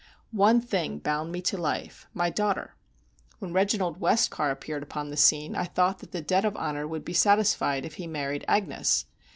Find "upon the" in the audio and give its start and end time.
4.81-5.15